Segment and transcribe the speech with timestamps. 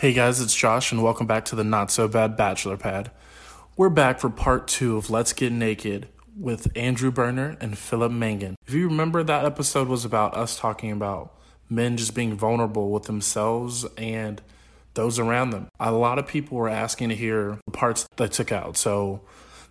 [0.00, 3.10] Hey guys, it's Josh, and welcome back to the Not So Bad Bachelor Pad.
[3.76, 8.56] We're back for part two of Let's Get Naked with Andrew Burner and Philip Mangan.
[8.66, 13.02] If you remember, that episode was about us talking about men just being vulnerable with
[13.02, 14.40] themselves and
[14.94, 15.68] those around them.
[15.78, 19.20] A lot of people were asking to hear the parts that took out, so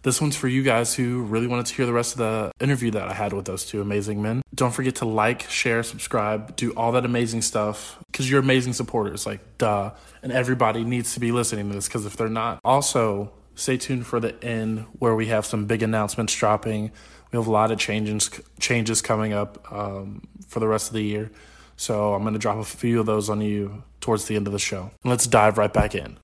[0.02, 2.92] this one's for you guys who really wanted to hear the rest of the interview
[2.92, 4.42] that I had with those two amazing men.
[4.56, 9.26] Don't forget to like, share, subscribe, do all that amazing stuff because you're amazing supporters.
[9.26, 9.92] Like, duh.
[10.24, 14.08] And everybody needs to be listening to this because if they're not, also stay tuned
[14.08, 16.92] for the end where we have some big announcements dropping.
[17.32, 21.04] We have a lot of changes changes coming up um, for the rest of the
[21.04, 21.30] year.
[21.76, 24.54] So I'm going to drop a few of those on you towards the end of
[24.54, 24.92] the show.
[25.04, 26.18] Let's dive right back in.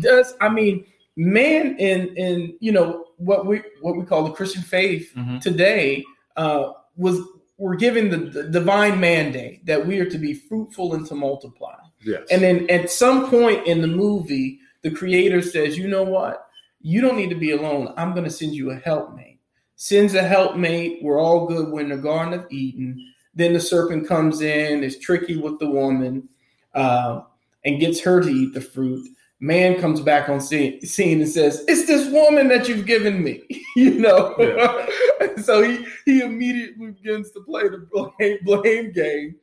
[0.00, 4.62] Does I mean man in in you know what we what we call the Christian
[4.62, 5.38] faith mm-hmm.
[5.38, 6.04] today
[6.36, 7.20] uh, was
[7.58, 11.76] we're given the, the, divine mandate that we are to be fruitful and to multiply.
[12.00, 12.26] Yes.
[12.30, 16.46] And then at some point in the movie, the creator says, "You know what?
[16.80, 17.92] You don't need to be alone.
[17.96, 19.38] I'm going to send you a helpmate."
[19.76, 21.02] Sends a helpmate.
[21.02, 21.68] We're all good.
[21.68, 23.14] We're in the Garden of Eden.
[23.34, 26.28] Then the serpent comes in, is tricky with the woman,
[26.74, 27.22] uh,
[27.64, 29.08] and gets her to eat the fruit
[29.42, 33.42] man comes back on scene, scene and says, "It's this woman that you've given me,"
[33.76, 34.34] you know.
[34.38, 35.36] Yeah.
[35.42, 39.36] so he he immediately begins to play the blame, blame game.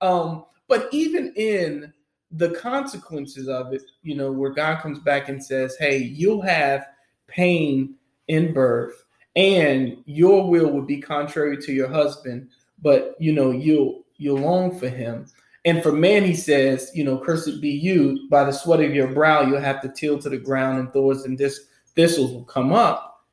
[0.00, 1.92] Um, but even in
[2.32, 6.86] the consequences of it, you know, where God comes back and says, "Hey, you'll have
[7.28, 7.94] pain
[8.26, 9.04] in birth,
[9.36, 12.48] and your will would be contrary to your husband,
[12.82, 15.26] but you know, you'll you'll long for him."
[15.64, 19.08] And for man, he says, you know, cursed be you, by the sweat of your
[19.08, 22.72] brow, you'll have to till to the ground, and thorns and dis- thistles will come
[22.72, 23.24] up.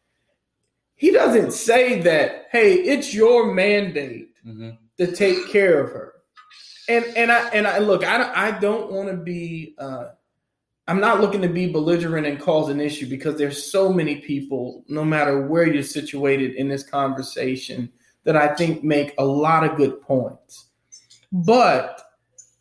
[0.96, 4.72] He doesn't say that, hey, it's your mandate mm-hmm.
[4.98, 6.14] to take care of her.
[6.88, 10.10] And and I and I look, I I don't want to be uh
[10.88, 14.84] I'm not looking to be belligerent and cause an issue because there's so many people,
[14.90, 17.92] no matter where you're situated in this conversation,
[18.24, 20.68] that I think make a lot of good points.
[21.32, 22.01] But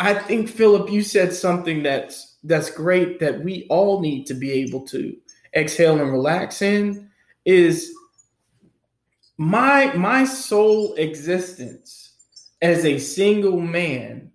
[0.00, 4.50] I think Philip, you said something that's that's great that we all need to be
[4.50, 5.14] able to
[5.54, 7.10] exhale and relax in
[7.44, 7.92] is
[9.36, 12.14] my my sole existence
[12.62, 14.30] as a single man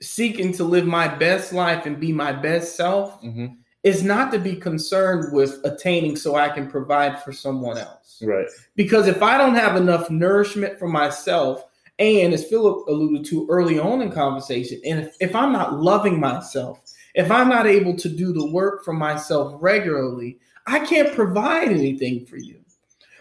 [0.00, 3.46] seeking to live my best life and be my best self mm-hmm.
[3.82, 8.22] is not to be concerned with attaining so I can provide for someone else.
[8.24, 8.46] Right.
[8.76, 11.64] Because if I don't have enough nourishment for myself,
[12.00, 16.18] and as Philip alluded to early on in conversation, and if, if I'm not loving
[16.18, 16.80] myself,
[17.14, 22.24] if I'm not able to do the work for myself regularly, I can't provide anything
[22.24, 22.60] for you.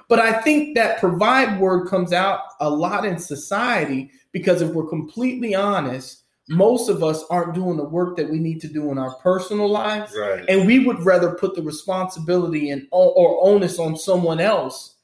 [0.07, 4.87] But I think that provide word comes out a lot in society because if we're
[4.87, 8.97] completely honest, most of us aren't doing the work that we need to do in
[8.97, 10.15] our personal lives.
[10.17, 10.45] Right.
[10.47, 14.95] And we would rather put the responsibility and or onus on someone else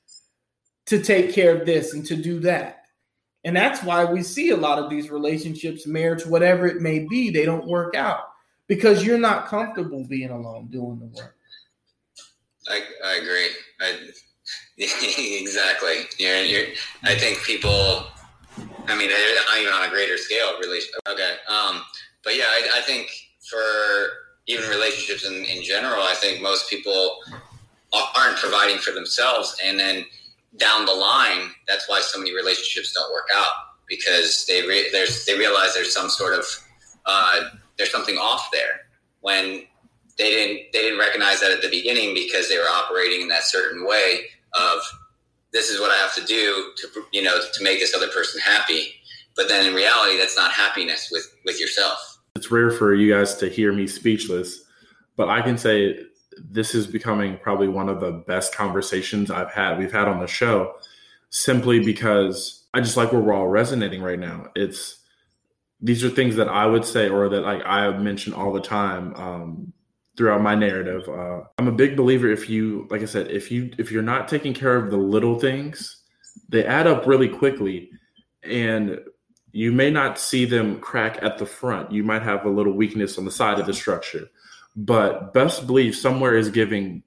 [0.85, 2.84] to take care of this and to do that.
[3.45, 7.29] And that's why we see a lot of these relationships, marriage, whatever it may be,
[7.29, 8.31] they don't work out
[8.67, 11.35] because you're not comfortable being alone doing the work.
[12.67, 13.49] I, I agree.
[13.79, 14.09] I,
[15.41, 16.07] exactly.
[16.17, 16.65] You're, you're,
[17.03, 18.07] I think people,
[18.87, 20.79] I mean, even on a greater scale, really.
[21.07, 21.35] Okay.
[21.47, 21.83] Um,
[22.23, 23.07] but yeah, I, I think
[23.47, 23.61] for
[24.47, 27.19] even relationships in, in general, I think most people
[27.93, 29.55] aren't providing for themselves.
[29.63, 30.03] And then
[30.57, 33.51] down the line, that's why so many relationships don't work out
[33.87, 36.45] because they re- there's they realize there's some sort of
[37.05, 37.41] uh,
[37.77, 38.81] there's something off there
[39.21, 39.63] when
[40.17, 43.43] they didn't they didn't recognize that at the beginning because they were operating in that
[43.43, 44.21] certain way
[44.53, 44.79] of
[45.51, 48.41] this is what I have to do to you know to make this other person
[48.41, 48.93] happy.
[49.35, 52.19] But then in reality, that's not happiness with with yourself.
[52.35, 54.61] It's rare for you guys to hear me speechless,
[55.15, 55.99] but I can say
[56.37, 60.27] this is becoming probably one of the best conversations I've had we've had on the
[60.27, 60.75] show
[61.29, 64.47] simply because I just like where we're all resonating right now.
[64.55, 64.99] It's
[65.81, 69.13] these are things that I would say or that like I mention all the time
[69.15, 69.73] um,
[70.17, 71.07] throughout my narrative.
[71.07, 74.27] Uh, I'm a big believer if you like I said if you if you're not
[74.27, 76.03] taking care of the little things,
[76.49, 77.89] they add up really quickly
[78.43, 78.99] and
[79.51, 81.91] you may not see them crack at the front.
[81.91, 84.29] You might have a little weakness on the side of the structure
[84.75, 87.03] but best believe somewhere is giving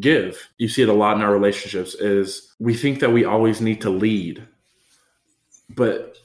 [0.00, 0.48] give.
[0.58, 3.80] You see it a lot in our relationships is we think that we always need
[3.82, 4.46] to lead.
[5.70, 6.16] But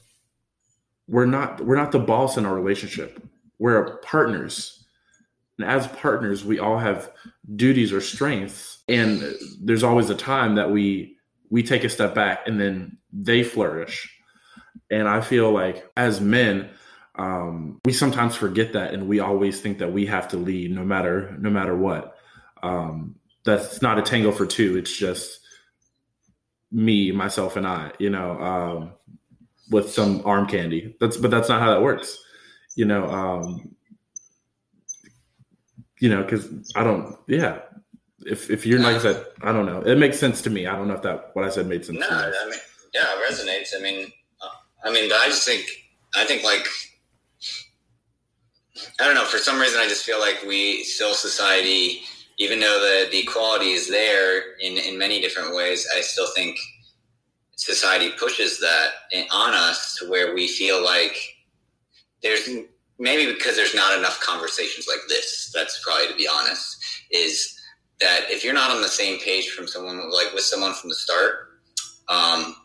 [1.08, 3.22] we're not we're not the boss in our relationship.
[3.58, 4.84] We're partners.
[5.58, 7.12] And as partners, we all have
[7.56, 11.16] duties or strengths and there's always a time that we
[11.50, 14.12] we take a step back and then they flourish.
[14.92, 16.70] And I feel like as men,
[17.20, 20.86] um, we sometimes forget that and we always think that we have to lead no
[20.86, 22.18] matter no matter what
[22.64, 25.42] um, that's not a tango for two it's just
[26.72, 28.92] me myself and i you know um,
[29.70, 32.18] with some arm candy that's but that's not how that works
[32.76, 33.76] you know um,
[36.00, 37.60] you know because i don't yeah
[38.26, 39.82] if if you're like I said, I don't know.
[39.82, 40.68] It makes sense to me.
[40.68, 42.00] I don't know if that what I said made sense.
[42.00, 42.60] No, I mean,
[42.94, 43.80] yeah, it resonates.
[43.80, 44.12] I mean,
[44.42, 44.50] uh,
[44.84, 45.66] I mean, I just think,
[46.16, 46.68] I think like
[49.00, 49.26] I don't know.
[49.26, 52.02] For some reason, I just feel like we still society,
[52.38, 56.58] even though the, the equality is there in, in many different ways, I still think
[57.56, 58.90] society pushes that
[59.32, 61.18] on us to where we feel like
[62.24, 62.50] there's
[62.98, 65.52] maybe because there's not enough conversations like this.
[65.54, 66.78] That's probably to be honest.
[67.12, 67.60] Is
[68.00, 70.96] that if you're not on the same page from someone like with someone from the
[70.96, 71.60] start,
[72.08, 72.56] um,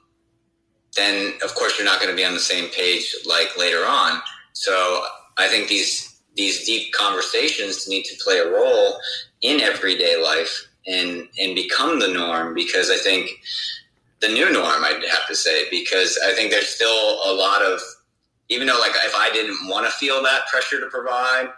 [0.95, 4.21] then of course you're not going to be on the same page like later on.
[4.53, 5.05] So
[5.37, 8.99] I think these these deep conversations need to play a role
[9.43, 13.31] in everyday life and and become the norm because I think
[14.21, 17.81] the new norm I'd have to say because I think there's still a lot of
[18.49, 21.51] even though like if I didn't want to feel that pressure to provide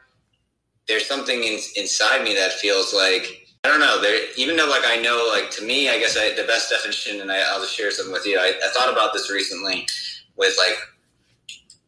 [0.88, 4.00] there's something in, inside me that feels like I don't know.
[4.00, 7.20] There, even though, like, I know, like, to me, I guess I, the best definition,
[7.20, 8.38] and I, will just share something with you.
[8.38, 9.88] I, I thought about this recently
[10.36, 10.76] with like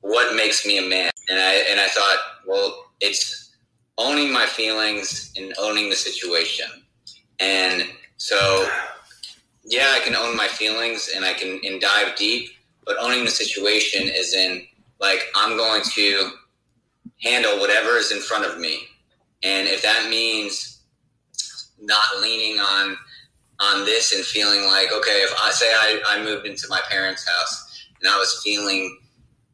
[0.01, 3.57] what makes me a man, and I and I thought, well, it's
[3.97, 6.67] owning my feelings and owning the situation,
[7.41, 7.85] and
[8.17, 8.69] so
[9.65, 12.51] yeah, I can own my feelings and I can and dive deep,
[12.85, 14.67] but owning the situation is in
[15.01, 16.31] like I'm going to
[17.23, 18.81] handle whatever is in front of me,
[19.43, 20.79] and if that means
[21.81, 22.97] not leaning on
[23.61, 27.29] on this and feeling like okay if i say i, I moved into my parents
[27.29, 28.99] house and i was feeling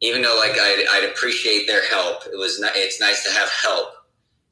[0.01, 3.89] even though like I'd, I'd appreciate their help it was it's nice to have help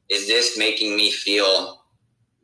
[0.08, 1.82] is this making me feel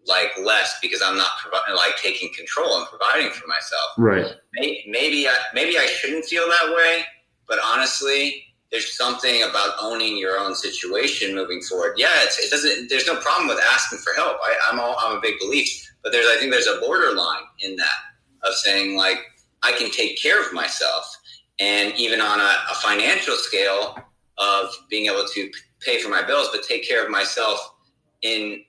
[0.06, 4.84] like less because i'm not providing like taking control and providing for myself right maybe,
[4.88, 7.02] maybe i maybe i shouldn't feel that way
[7.46, 11.94] but honestly there's something about owning your own situation moving forward.
[11.96, 12.88] Yeah, it doesn't.
[12.88, 14.36] There's no problem with asking for help.
[14.44, 17.76] I, am all, I'm a big belief, but there's I think there's a borderline in
[17.76, 19.18] that of saying like
[19.62, 21.16] I can take care of myself,
[21.60, 23.96] and even on a, a financial scale
[24.38, 27.74] of being able to pay for my bills, but take care of myself
[28.22, 28.62] in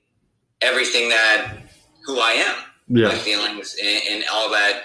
[0.61, 1.57] everything that
[2.05, 2.55] who I am,
[2.89, 3.07] yeah.
[3.07, 4.83] my feelings, and, and all that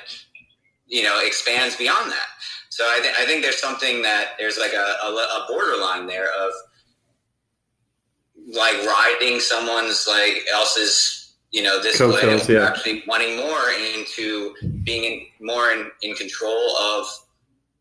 [0.86, 2.26] you know expands beyond that.
[2.70, 6.28] So I, th- I think there's something that there's like a, a, a borderline there
[6.28, 6.52] of
[8.54, 12.66] like riding someone's like else's you know this way yeah.
[12.66, 14.54] actually wanting more into
[14.84, 17.06] being in, more in, in control of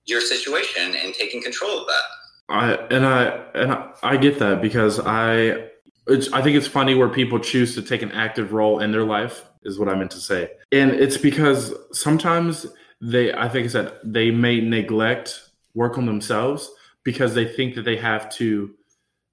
[0.05, 2.01] your situation and taking control of that.
[2.47, 3.23] I and I
[3.55, 5.69] and I, I get that because I
[6.07, 9.43] I think it's funny where people choose to take an active role in their life
[9.63, 12.67] is what I meant to say, and it's because sometimes
[13.01, 15.41] they I think I said they may neglect
[15.73, 16.69] work on themselves
[17.03, 18.73] because they think that they have to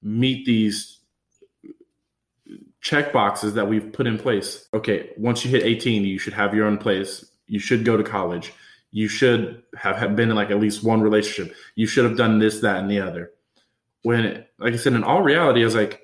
[0.02, 0.98] meet these
[2.80, 4.68] check boxes that we've put in place.
[4.74, 7.24] Okay, once you hit 18, you should have your own place.
[7.46, 8.52] You should go to college.
[8.92, 11.56] You should have, have been in like at least one relationship.
[11.74, 13.32] You should have done this, that, and the other.
[14.02, 16.00] When, like I said, in all reality, I was like,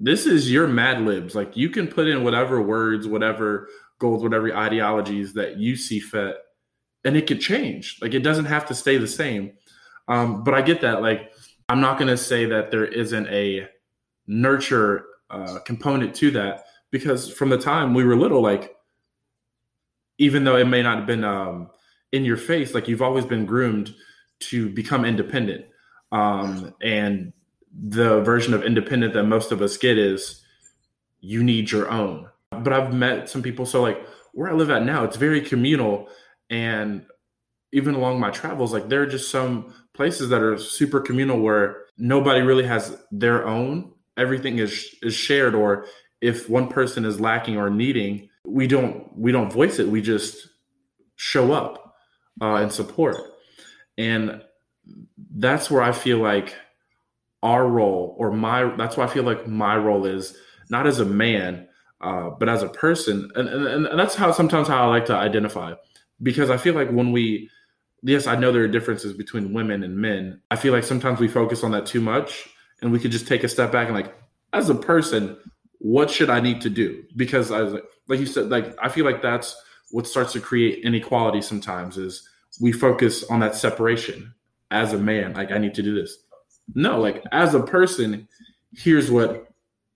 [0.00, 1.34] this is your Mad Libs.
[1.34, 6.36] Like you can put in whatever words, whatever goals, whatever ideologies that you see fit
[7.04, 7.98] and it could change.
[8.00, 9.52] Like it doesn't have to stay the same.
[10.08, 11.02] Um, but I get that.
[11.02, 11.32] Like
[11.68, 13.68] I'm not going to say that there isn't a
[14.26, 18.74] nurture uh, component to that because from the time we were little, like
[20.18, 21.70] even though it may not have been um,
[22.14, 23.92] in your face, like you've always been groomed
[24.38, 25.64] to become independent.
[26.12, 27.32] Um, and
[27.76, 30.40] the version of independent that most of us get is
[31.18, 32.28] you need your own.
[32.52, 36.08] But I've met some people, so like where I live at now, it's very communal
[36.50, 37.04] and
[37.72, 41.86] even along my travels, like there are just some places that are super communal where
[41.98, 43.90] nobody really has their own.
[44.16, 45.86] Everything is is shared, or
[46.20, 49.88] if one person is lacking or needing, we don't we don't voice it.
[49.88, 50.46] We just
[51.16, 51.83] show up
[52.40, 53.16] uh, and support,
[53.98, 54.42] and
[55.36, 56.54] that's where I feel like
[57.42, 60.36] our role or my that's why I feel like my role is
[60.70, 61.68] not as a man,
[62.00, 65.14] uh, but as a person, and, and and that's how sometimes how I like to
[65.14, 65.74] identify
[66.22, 67.50] because I feel like when we
[68.02, 70.40] yes, I know there are differences between women and men.
[70.50, 72.48] I feel like sometimes we focus on that too much
[72.82, 74.14] and we could just take a step back and like
[74.52, 75.36] as a person,
[75.78, 77.02] what should I need to do?
[77.16, 79.56] Because I was like, like you said, like I feel like that's
[79.94, 82.28] what starts to create inequality sometimes is
[82.60, 84.34] we focus on that separation
[84.72, 85.34] as a man.
[85.34, 86.18] Like I need to do this.
[86.74, 88.26] no, like as a person,
[88.72, 89.52] here's what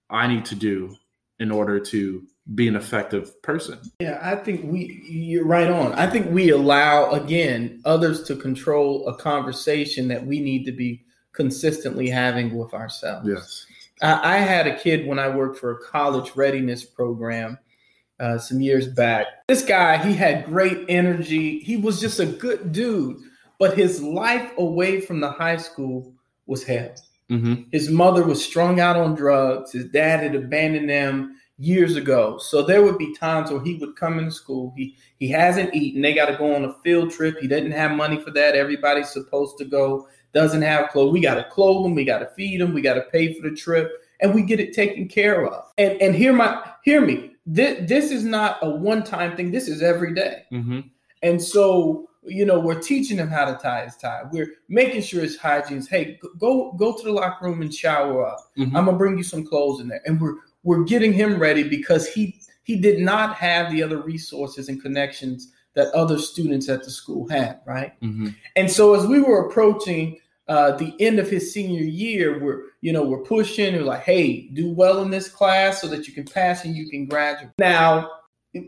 [0.08, 0.94] I need to do
[1.40, 2.22] in order to
[2.54, 3.80] be an effective person.
[3.98, 5.92] Yeah, I think we you're right on.
[5.94, 11.04] I think we allow again others to control a conversation that we need to be
[11.32, 13.28] consistently having with ourselves.
[13.28, 13.66] Yes.
[14.00, 17.58] I, I had a kid when I worked for a college readiness program
[18.20, 19.26] uh, some years back.
[19.48, 21.60] This guy, he had great energy.
[21.60, 23.18] He was just a good dude,
[23.58, 26.12] but his life away from the high school
[26.46, 26.94] was hell.
[27.30, 27.64] Mm-hmm.
[27.72, 29.72] His mother was strung out on drugs.
[29.72, 32.38] His dad had abandoned them years ago.
[32.38, 34.72] So there would be times where he would come into school.
[34.76, 36.00] He he hasn't eaten.
[36.00, 37.38] They got to go on a field trip.
[37.38, 38.54] He didn't have money for that.
[38.54, 40.08] Everybody's supposed to go.
[40.32, 41.12] Doesn't have clothes.
[41.12, 41.94] We got to clothe him.
[41.94, 42.72] We got to feed him.
[42.72, 45.64] We got to pay for the trip, and we get it taken care of.
[45.76, 47.27] And and hear my hear me.
[47.50, 49.50] This this is not a one time thing.
[49.50, 50.44] This is every day.
[50.52, 50.80] Mm-hmm.
[51.22, 54.22] And so you know we're teaching him how to tie his tie.
[54.30, 55.88] We're making sure his hygiene's.
[55.88, 58.38] Hey, go go to the locker room and shower up.
[58.58, 58.76] Mhm.
[58.76, 62.06] I'm gonna bring you some clothes in there, and we're we're getting him ready because
[62.06, 66.90] he he did not have the other resources and connections that other students at the
[66.90, 67.98] school had, right?
[68.02, 68.28] Mm-hmm.
[68.56, 72.92] And so as we were approaching uh, the end of his senior year, we're you
[72.92, 73.74] know we're pushing.
[73.74, 76.88] We're like, hey, do well in this class so that you can pass and you
[76.88, 77.52] can graduate.
[77.58, 78.10] Now,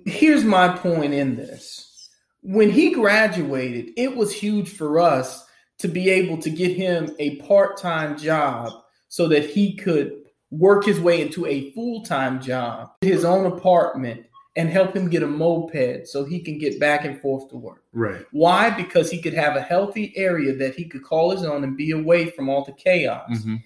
[0.04, 2.10] here's my point in this:
[2.42, 5.46] when he graduated, it was huge for us
[5.78, 8.70] to be able to get him a part-time job
[9.08, 10.12] so that he could
[10.50, 14.26] work his way into a full-time job, his own apartment,
[14.56, 17.84] and help him get a moped so he can get back and forth to work.
[17.92, 18.24] Right.
[18.32, 18.70] Why?
[18.70, 21.92] Because he could have a healthy area that he could call his own and be
[21.92, 23.30] away from all the chaos.
[23.30, 23.56] Mm-hmm.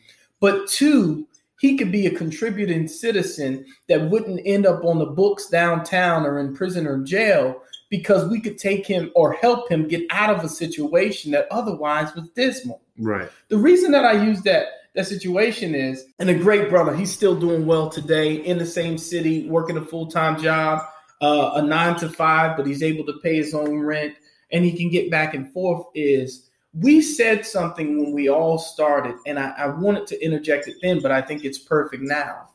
[0.40, 1.26] But two,
[1.60, 6.38] he could be a contributing citizen that wouldn't end up on the books downtown or
[6.38, 10.44] in prison or jail because we could take him or help him get out of
[10.44, 12.82] a situation that otherwise was dismal.
[12.98, 13.30] Right.
[13.48, 17.34] The reason that I use that that situation is, and a great brother, he's still
[17.34, 20.82] doing well today in the same city, working a full time job,
[21.20, 24.14] uh, a nine to five, but he's able to pay his own rent
[24.52, 25.86] and he can get back and forth.
[25.94, 30.76] Is we said something when we all started, and I, I wanted to interject it
[30.80, 32.50] then, but I think it's perfect now.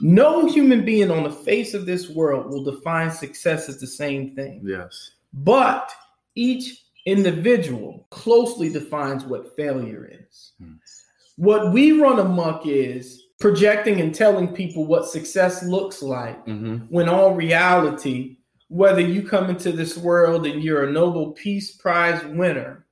[0.00, 4.34] No human being on the face of this world will define success as the same
[4.36, 4.60] thing.
[4.62, 5.12] Yes.
[5.32, 5.90] But
[6.34, 10.52] each individual closely defines what failure is.
[10.60, 10.74] Hmm.
[11.36, 16.86] What we run amok is projecting and telling people what success looks like Mm-hmm.
[16.88, 18.38] when all reality,
[18.68, 22.86] whether you come into this world and you're a Nobel Peace Prize winner,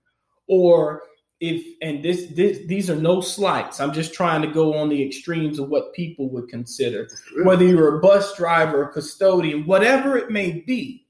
[0.46, 1.02] or
[1.40, 3.80] if and this, this these are no slights.
[3.80, 7.08] I'm just trying to go on the extremes of what people would consider
[7.42, 11.06] whether you're a bus driver, a custodian, whatever it may be,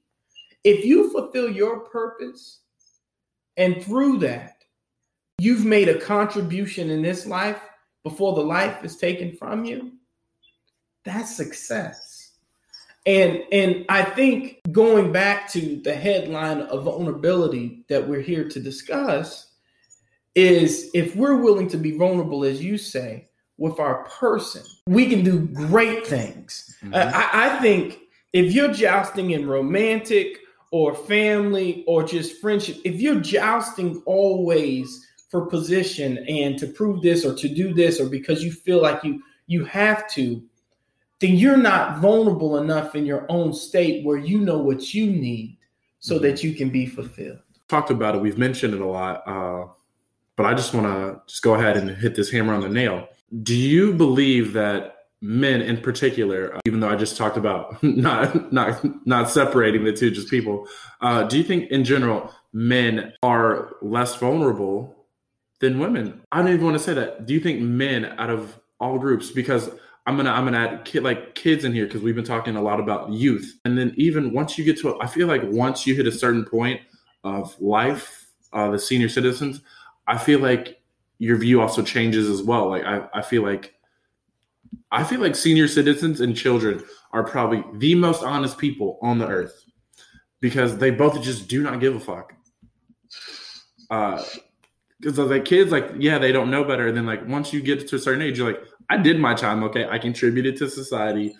[0.63, 2.61] if you fulfill your purpose
[3.57, 4.54] and through that,
[5.37, 7.61] you've made a contribution in this life
[8.03, 9.91] before the life is taken from you,
[11.03, 12.31] that's success.
[13.05, 18.59] And and I think going back to the headline of vulnerability that we're here to
[18.59, 19.51] discuss
[20.33, 25.23] is if we're willing to be vulnerable, as you say, with our person, we can
[25.23, 26.75] do great things.
[26.83, 26.95] Mhm.
[26.95, 27.99] I, I think
[28.33, 30.39] if you're jousting in romantic
[30.71, 37.25] or family or just friendship, if you're jousting always for position and to prove this
[37.25, 40.41] or to do this or because you feel like you you have to,
[41.19, 45.57] then you're not vulnerable enough in your own state where you know what you need
[45.99, 46.21] so Mhm.
[46.23, 47.39] that you can be fulfilled.
[47.67, 48.21] talked about it.
[48.21, 49.65] We've mentioned it a lot, uh,
[50.35, 53.07] but I just want to just go ahead and hit this hammer on the nail.
[53.41, 58.51] Do you believe that men, in particular, uh, even though I just talked about not
[58.53, 60.67] not not separating the two, just people,
[61.01, 64.94] uh, do you think in general men are less vulnerable
[65.59, 66.21] than women?
[66.31, 67.25] I don't even want to say that.
[67.25, 69.69] Do you think men out of all groups, because
[70.05, 72.61] I'm gonna I'm gonna add kid like kids in here because we've been talking a
[72.61, 75.87] lot about youth, and then even once you get to, a, I feel like once
[75.87, 76.81] you hit a certain point
[77.23, 79.61] of life, uh, the senior citizens,
[80.07, 80.81] I feel like
[81.17, 82.69] your view also changes as well.
[82.69, 83.73] Like I, I feel like
[84.91, 89.27] I feel like senior citizens and children are probably the most honest people on the
[89.27, 89.63] earth
[90.41, 92.33] because they both just do not give a fuck.
[93.89, 94.23] Uh
[95.05, 96.87] because like kids, like, yeah, they don't know better.
[96.87, 99.35] And then like once you get to a certain age, you're like, I did my
[99.35, 99.87] time, okay.
[99.87, 101.35] I contributed to society.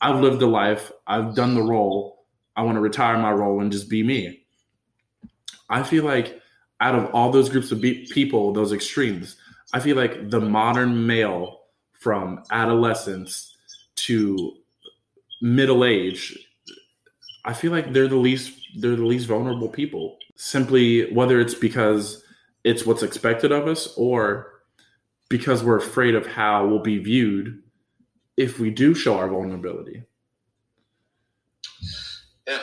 [0.00, 0.90] I've lived a life.
[1.06, 2.24] I've done the role.
[2.56, 4.46] I want to retire my role and just be me.
[5.68, 6.40] I feel like
[6.80, 9.36] out of all those groups of be- people, those extremes,
[9.74, 11.60] I feel like the modern male
[12.00, 13.54] from adolescence
[13.96, 14.54] to
[15.42, 16.38] middle age,
[17.44, 20.16] I feel like they're the least they're the least vulnerable people.
[20.36, 22.23] Simply whether it's because
[22.64, 24.62] it's what's expected of us or
[25.28, 27.62] because we're afraid of how we'll be viewed
[28.36, 30.02] if we do show our vulnerability.
[32.48, 32.62] Yeah,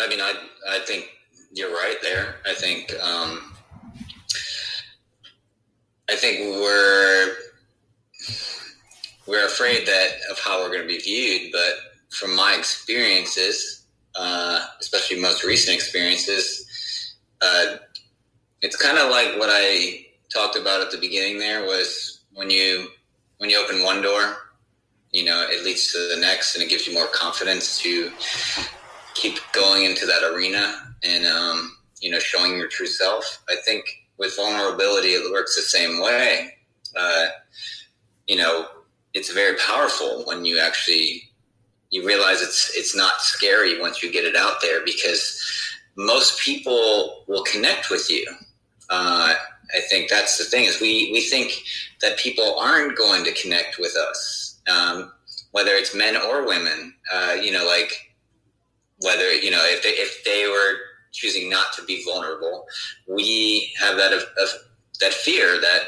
[0.00, 0.34] I mean, I
[0.68, 1.10] I think
[1.52, 2.36] you're right there.
[2.46, 3.52] I think um,
[6.08, 7.36] I think we're
[9.26, 11.52] we're afraid that of how we're going to be viewed.
[11.52, 11.74] But
[12.10, 17.76] from my experiences, uh, especially most recent experiences, uh,
[18.62, 21.38] it's kind of like what I talked about at the beginning.
[21.38, 22.88] There was when you
[23.38, 24.36] when you open one door,
[25.10, 28.10] you know, it leads to the next, and it gives you more confidence to
[29.14, 33.42] keep going into that arena and um, you know showing your true self.
[33.48, 33.84] I think
[34.18, 36.54] with vulnerability, it works the same way.
[36.96, 37.26] Uh,
[38.26, 38.66] you know,
[39.14, 41.30] it's very powerful when you actually
[41.90, 45.40] you realize it's it's not scary once you get it out there because
[45.96, 48.24] most people will connect with you.
[48.92, 49.32] Uh,
[49.74, 51.64] I think that's the thing is we we think
[52.02, 55.10] that people aren't going to connect with us, um,
[55.52, 56.94] whether it's men or women.
[57.10, 57.90] Uh, you know, like
[59.00, 60.76] whether you know if they if they were
[61.10, 62.66] choosing not to be vulnerable,
[63.08, 64.48] we have that of, of
[65.00, 65.84] that fear that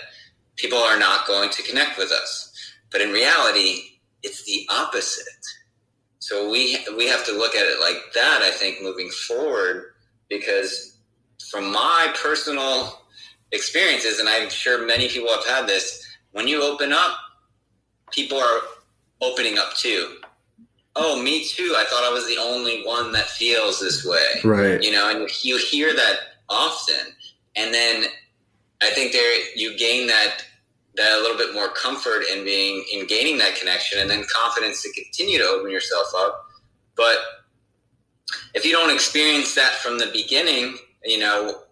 [0.56, 2.52] people are not going to connect with us.
[2.90, 5.26] But in reality, it's the opposite.
[6.20, 8.40] So we we have to look at it like that.
[8.42, 9.92] I think moving forward,
[10.30, 10.93] because
[11.50, 13.00] from my personal
[13.52, 17.16] experiences, and I'm sure many people have had this, when you open up,
[18.10, 18.60] people are
[19.20, 20.16] opening up too
[20.96, 21.74] oh, me too.
[21.76, 24.40] I thought I was the only one that feels this way.
[24.44, 24.82] Right.
[24.82, 26.16] You know, and you hear that
[26.48, 27.14] often.
[27.56, 28.04] And then
[28.82, 30.44] I think there you gain that
[30.96, 34.82] that a little bit more comfort in being in gaining that connection and then confidence
[34.82, 36.46] to continue to open yourself up.
[36.96, 37.16] But
[38.54, 41.62] if you don't experience that from the beginning, you know,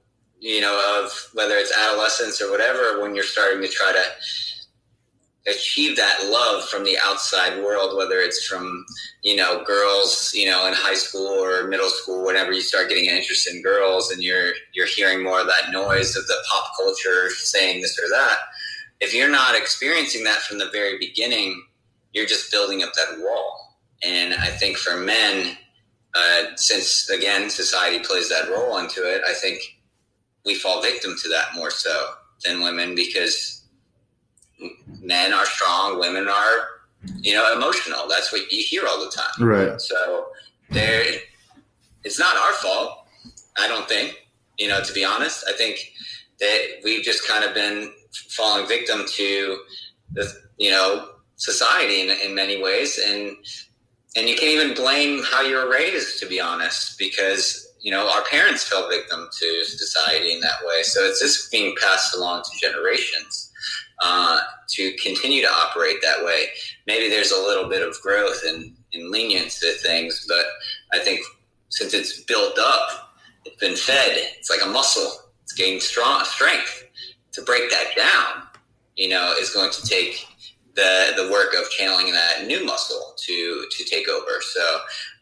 [0.41, 5.97] you know, of whether it's adolescence or whatever, when you're starting to try to achieve
[5.97, 8.85] that love from the outside world, whether it's from,
[9.23, 13.09] you know, girls, you know, in high school or middle school, whenever you start getting
[13.09, 16.73] an interest in girls and you're you're hearing more of that noise of the pop
[16.77, 18.39] culture saying this or that.
[19.01, 21.61] If you're not experiencing that from the very beginning,
[22.13, 23.77] you're just building up that wall.
[24.05, 25.57] And I think for men,
[26.15, 29.61] uh, since again society plays that role into it, I think
[30.45, 33.63] we fall victim to that more so than women because
[35.01, 36.69] men are strong, women are,
[37.21, 38.07] you know, emotional.
[38.09, 39.47] That's what you hear all the time.
[39.47, 39.81] Right.
[39.81, 40.29] So
[40.71, 41.05] there,
[42.05, 43.07] it's not our fault.
[43.57, 44.19] I don't think.
[44.59, 45.93] You know, to be honest, I think
[46.39, 47.93] that we've just kind of been
[48.31, 49.59] falling victim to
[50.13, 53.37] the, you know, society in, in many ways, and
[54.17, 58.09] and you can't even blame how you were raised, to be honest, because you know
[58.11, 60.83] our parents fell victim to society in that way.
[60.83, 63.51] So it's just being passed along to generations.
[64.05, 66.47] Uh, to continue to operate that way.
[66.89, 70.45] Maybe there's a little bit of growth and, and lenience to things, but
[70.93, 71.21] I think
[71.69, 74.11] since it's built up, it's been fed.
[74.39, 75.31] It's like a muscle.
[75.45, 76.85] It's gaining strong strength.
[77.33, 78.43] To break that down,
[78.97, 80.27] you know, is going to take
[80.75, 84.41] the the work of channeling that new muscle to to take over.
[84.41, 84.79] So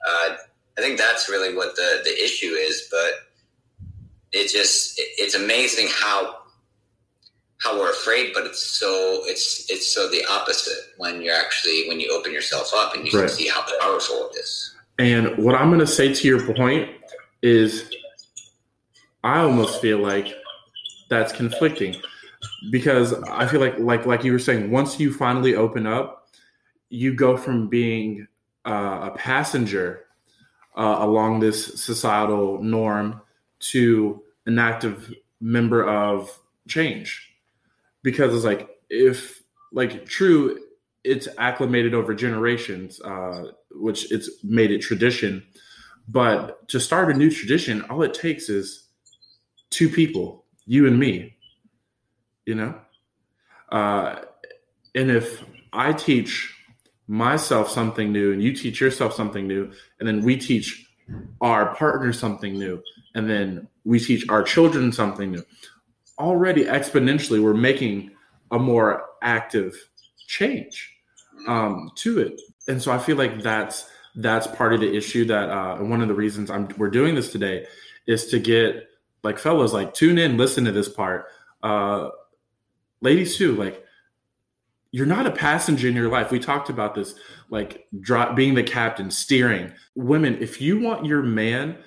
[0.09, 0.37] uh,
[0.79, 2.89] I think that's really what the the issue is.
[2.91, 3.91] But
[4.33, 6.37] it just it's amazing how
[7.59, 12.01] how we're afraid, but it's so it's it's so the opposite when you're actually when
[12.01, 13.27] you open yourself up and you right.
[13.27, 14.75] can see how powerful it is.
[14.99, 16.91] And what I'm going to say to your point
[17.43, 17.91] is,
[19.25, 20.35] I almost feel like
[21.09, 21.97] that's conflicting
[22.71, 26.29] because I feel like like like you were saying, once you finally open up,
[26.91, 28.27] you go from being
[28.67, 30.05] uh, a passenger
[30.77, 33.21] uh, along this societal norm
[33.61, 37.35] to an active member of change.
[38.03, 39.43] Because it's like if
[39.73, 40.59] like true
[41.03, 45.43] it's acclimated over generations uh, which it's made it tradition.
[46.09, 48.85] But to start a new tradition all it takes is
[49.71, 51.37] two people you and me
[52.51, 52.75] you know
[53.71, 54.17] uh,
[54.95, 56.33] and if i teach
[57.07, 60.87] myself something new and you teach yourself something new and then we teach
[61.41, 62.81] our partner something new
[63.15, 65.45] and then we teach our children something new
[66.19, 68.11] already exponentially we're making
[68.51, 69.75] a more active
[70.27, 70.97] change
[71.47, 72.41] um, to it.
[72.69, 76.09] And so I feel like that's that's part of the issue that uh, one of
[76.09, 77.67] the reasons I'm we're doing this today
[78.07, 78.89] is to get
[79.23, 81.27] like fellows like tune in, listen to this part.
[81.63, 82.11] Uh,
[83.01, 83.85] ladies too, like
[84.93, 86.31] you're not a passenger in your life.
[86.31, 87.15] We talked about this,
[87.49, 89.73] like drop, being the captain, steering.
[89.95, 91.79] Women, if you want your man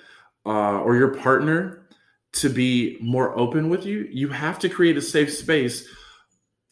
[0.46, 1.86] uh, or your partner
[2.32, 5.86] to be more open with you, you have to create a safe space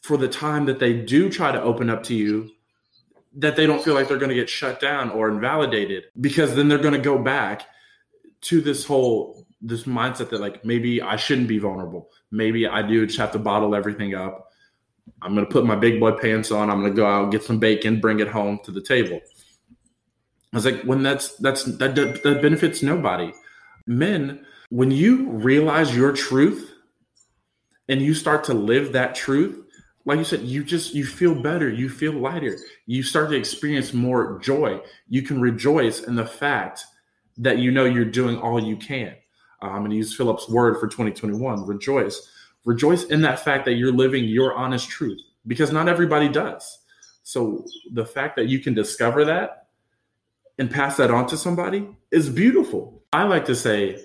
[0.01, 2.49] for the time that they do try to open up to you
[3.35, 6.67] that they don't feel like they're going to get shut down or invalidated because then
[6.67, 7.63] they're going to go back
[8.41, 12.09] to this whole this mindset that like maybe I shouldn't be vulnerable.
[12.31, 14.49] Maybe I do just have to bottle everything up.
[15.21, 16.69] I'm to put my big boy pants on.
[16.69, 19.19] I'm to go out get some bacon, bring it home to the table.
[20.51, 23.31] I was like, when that's that's that that benefits nobody.
[23.87, 26.71] Men, when you realize your truth
[27.89, 29.63] and you start to live that truth,
[30.05, 33.93] like you said, you just you feel better, you feel lighter, you start to experience
[33.93, 34.79] more joy.
[35.07, 36.83] You can rejoice in the fact
[37.37, 39.15] that you know you're doing all you can.
[39.63, 41.65] Um, I'm going to use Philip's word for 2021.
[41.65, 42.29] Rejoice,
[42.65, 46.79] rejoice in that fact that you're living your honest truth, because not everybody does.
[47.23, 49.67] So the fact that you can discover that
[50.59, 53.03] and pass that on to somebody is beautiful.
[53.13, 54.03] I like to say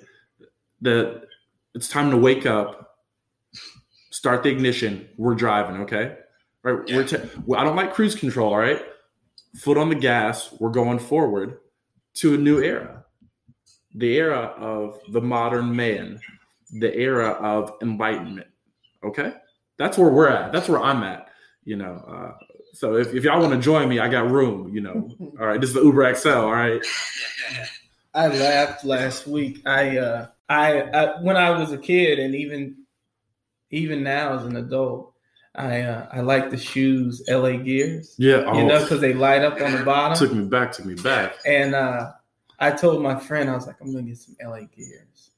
[0.83, 1.23] that
[1.75, 2.89] it's time to wake up
[4.11, 5.09] start the ignition.
[5.17, 6.17] We're driving, okay?
[6.63, 6.89] Right?
[6.89, 6.97] Yeah.
[6.97, 7.17] We're t-
[7.57, 8.83] I don't like cruise control, all right?
[9.57, 10.53] Foot on the gas.
[10.59, 11.59] We're going forward
[12.15, 13.05] to a new era.
[13.95, 16.21] The era of the modern man,
[16.73, 18.49] the era of enlightenment.
[19.03, 19.33] Okay?
[19.79, 20.53] That's where we're at.
[20.53, 21.29] That's where I'm at,
[21.65, 22.05] you know.
[22.07, 25.11] Uh, so if, if y'all want to join me, I got room, you know.
[25.41, 26.85] all right, this is the Uber XL, all right?
[28.15, 29.63] I laughed last week.
[29.67, 32.77] I uh I, I when I was a kid and even
[33.71, 35.13] even now as an adult,
[35.55, 38.15] I uh, I like the shoes LA Gears.
[38.19, 38.59] Yeah, oh.
[38.59, 40.17] you know, because they light up on the bottom.
[40.17, 41.37] Took me back, took me back.
[41.47, 42.13] And uh,
[42.59, 45.31] I told my friend, I was like, I'm gonna get some LA Gears,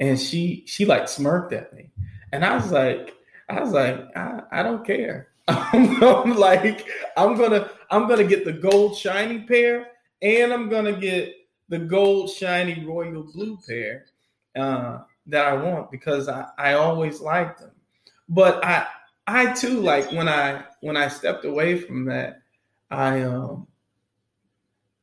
[0.00, 1.90] and she she like smirked at me,
[2.32, 3.14] and I was like,
[3.48, 5.28] I was like, I, I don't care.
[5.48, 9.88] I'm, like, I'm gonna I'm gonna get the gold shiny pair,
[10.22, 11.34] and I'm gonna get
[11.68, 14.06] the gold shiny royal blue pair.
[14.58, 17.70] Uh, that I want because I, I always liked them.
[18.28, 18.86] But I
[19.26, 22.42] I too like when I when I stepped away from that,
[22.90, 23.67] I um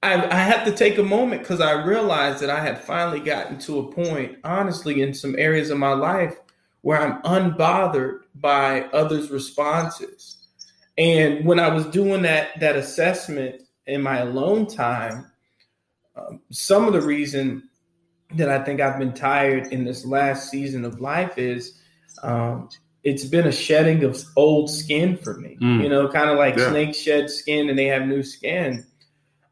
[0.06, 3.58] I, I had to take a moment because I realized that I had finally gotten
[3.60, 6.38] to a point, honestly, in some areas of my life
[6.82, 10.38] where I'm unbothered by others' responses.
[10.98, 15.32] And when I was doing that that assessment in my alone time,
[16.16, 17.68] um, some of the reason
[18.36, 21.80] that I think I've been tired in this last season of life is
[22.22, 22.70] um,
[23.04, 25.58] it's been a shedding of old skin for me.
[25.62, 25.84] Mm.
[25.84, 26.70] You know, kind of like yeah.
[26.70, 28.86] snakes shed skin and they have new skin.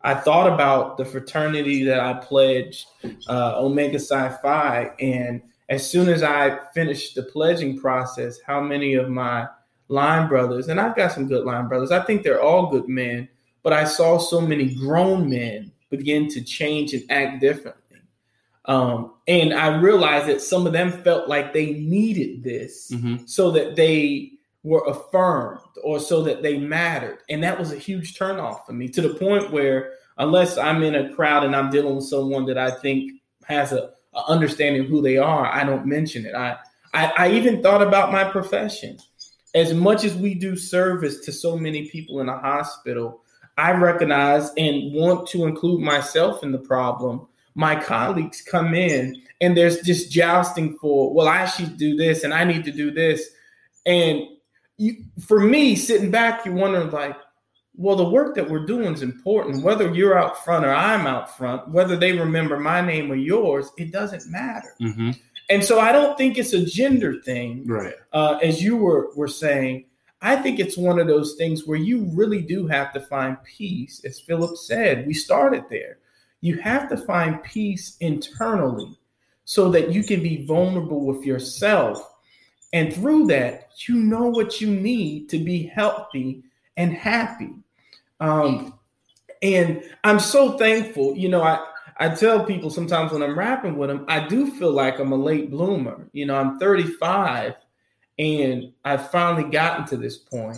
[0.04, 2.88] I thought about the fraternity that I pledged,
[3.30, 8.96] uh, Omega Psi Phi, and as soon as I finished the pledging process, how many
[8.96, 9.48] of my
[9.88, 13.30] line brothers, and I've got some good line brothers, I think they're all good men,
[13.64, 17.80] but I saw so many grown men begin to change and act differently.
[18.66, 23.26] um, and I realized that some of them felt like they needed this mm-hmm.
[23.26, 24.33] so that they
[24.64, 27.20] were affirmed or so that they mattered.
[27.30, 30.96] And that was a huge turnoff for me to the point where, unless I'm in
[30.96, 33.12] a crowd and I'm dealing with someone that I think
[33.46, 36.34] has a, a understanding of who they are, I don't mention it.
[36.34, 36.58] I,
[36.94, 38.98] I, I even thought about my profession.
[39.54, 43.22] As much as we do service to so many people in a hospital,
[43.58, 49.56] I recognize and want to include myself in the problem my colleagues come in and
[49.56, 53.30] there's just jousting for, well, I should do this and I need to do this.
[53.86, 54.22] And
[54.78, 57.16] you, for me, sitting back, you're wondering, like,
[57.76, 59.64] well, the work that we're doing is important.
[59.64, 63.72] Whether you're out front or I'm out front, whether they remember my name or yours,
[63.78, 64.76] it doesn't matter.
[64.82, 65.12] Mm-hmm.
[65.50, 67.96] And so I don't think it's a gender thing, right?
[68.14, 69.86] Uh, as you were were saying,
[70.22, 74.06] I think it's one of those things where you really do have to find peace.
[74.06, 75.98] As Philip said, we started there
[76.44, 79.00] you have to find peace internally
[79.46, 82.13] so that you can be vulnerable with yourself.
[82.74, 86.44] And through that, you know what you need to be healthy
[86.76, 87.54] and happy.
[88.20, 88.78] Um,
[89.44, 91.16] and I'm so thankful.
[91.16, 91.64] You know, I,
[91.98, 95.18] I tell people sometimes when I'm rapping with them, I do feel like I'm a
[95.18, 96.08] late bloomer.
[96.14, 97.54] You know, I'm 35
[98.18, 100.58] and I've finally gotten to this point.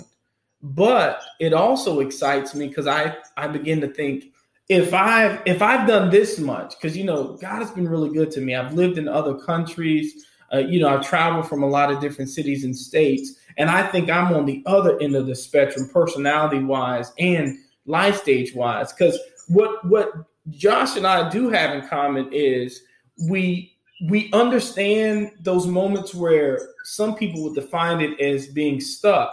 [0.62, 4.32] But it also excites me because I, I begin to think,
[4.68, 8.32] if I've if I've done this much, because you know God has been really good
[8.32, 8.56] to me.
[8.56, 10.26] I've lived in other countries.
[10.54, 13.88] Uh, you know, I've traveled from a lot of different cities and states, and I
[13.88, 18.94] think I'm on the other end of the spectrum, personality wise and life stage wise.
[18.94, 20.12] Because what what
[20.50, 22.82] Josh and I do have in common is
[23.30, 23.74] we
[24.10, 29.32] we understand those moments where some people would define it as being stuck.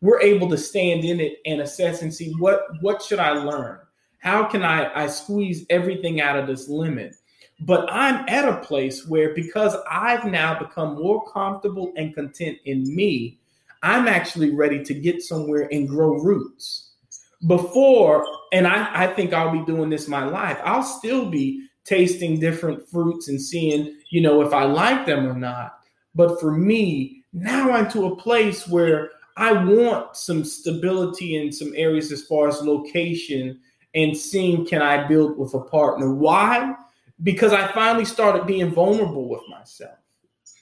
[0.00, 3.78] We're able to stand in it and assess and see what what should I learn
[4.22, 7.16] how can I, I squeeze everything out of this limit?
[7.64, 12.94] But I'm at a place where because I've now become more comfortable and content in
[12.94, 13.38] me,
[13.82, 16.90] I'm actually ready to get somewhere and grow roots.
[17.46, 22.38] Before, and I, I think I'll be doing this my life, I'll still be tasting
[22.38, 25.80] different fruits and seeing, you know, if I like them or not.
[26.14, 31.72] But for me, now I'm to a place where I want some stability in some
[31.76, 33.60] areas as far as location
[33.94, 36.14] and seeing can I build with a partner.
[36.14, 36.74] Why?
[37.22, 39.98] Because I finally started being vulnerable with myself.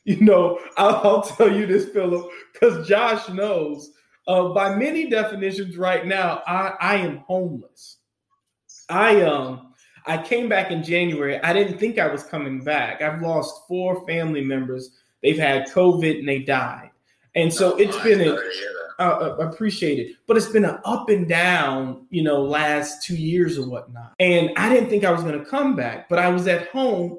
[0.05, 3.93] You know, I'll, I'll tell you this, Philip, because Josh knows.
[4.27, 7.97] Uh, by many definitions, right now, I, I am homeless.
[8.89, 9.73] I um
[10.07, 11.41] I came back in January.
[11.43, 13.03] I didn't think I was coming back.
[13.03, 14.91] I've lost four family members.
[15.23, 16.91] They've had COVID and they died.
[17.35, 18.39] And so it's been a,
[19.01, 23.59] uh, appreciate it, but it's been an up and down, you know, last two years
[23.59, 24.13] or whatnot.
[24.21, 27.19] And I didn't think I was going to come back, but I was at home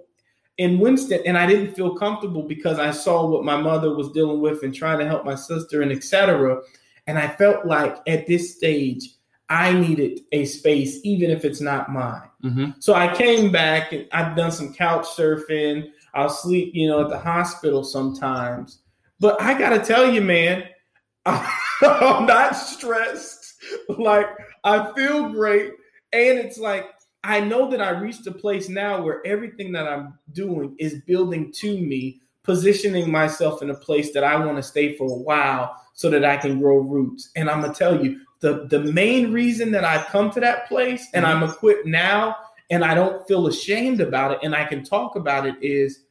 [0.58, 4.42] in Winston and I didn't feel comfortable because I saw what my mother was dealing
[4.42, 6.62] with and trying to help my sister and etc.
[7.08, 9.10] And I felt like at this stage,
[9.50, 12.30] I needed a space, even if it's not mine.
[12.44, 12.72] Mm-hmm.
[12.80, 15.90] So I came back and I've done some couch surfing.
[16.14, 18.80] I'll sleep, you know, at the hospital sometimes.
[19.20, 20.66] But I got to tell you, man,
[21.26, 23.56] I'm not stressed.
[23.90, 24.28] Like
[24.64, 25.72] I feel great.
[26.14, 26.88] And it's like
[27.24, 31.52] I know that I reached a place now where everything that I'm doing is building
[31.58, 35.76] to me, positioning myself in a place that I want to stay for a while
[35.94, 37.30] so that I can grow roots.
[37.36, 41.08] And I'm gonna tell you, the the main reason that I've come to that place
[41.14, 41.44] and mm-hmm.
[41.44, 42.36] I'm equipped now
[42.70, 46.06] and I don't feel ashamed about it and I can talk about it is